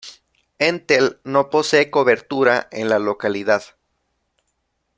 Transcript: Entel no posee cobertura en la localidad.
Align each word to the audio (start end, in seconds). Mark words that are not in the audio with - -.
Entel 0.57 1.19
no 1.25 1.51
posee 1.51 1.91
cobertura 1.91 2.67
en 2.71 2.89
la 2.89 2.97
localidad. 2.97 3.61